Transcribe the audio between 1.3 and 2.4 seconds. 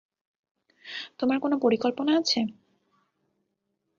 কোনো পরিকল্পনা আছে?